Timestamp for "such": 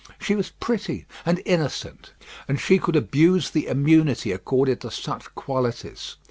4.89-5.25